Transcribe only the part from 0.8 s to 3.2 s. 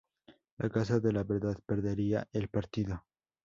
de la Verdad perdería el partido.